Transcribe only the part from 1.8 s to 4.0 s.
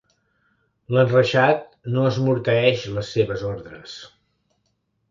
no esmorteeix les seves ordres.